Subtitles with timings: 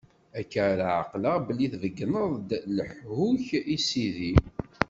[0.39, 4.33] Akka ara ɛeqleɣ belli tesbeggneḍ-d lehhu-k i sidi.